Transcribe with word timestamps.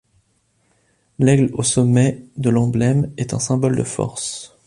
L'aigle 1.19 1.51
au 1.53 1.61
sommet 1.61 2.25
de 2.35 2.49
l'emblème 2.49 3.13
est 3.17 3.35
un 3.35 3.39
symbole 3.39 3.75
de 3.77 3.83
force. 3.83 4.57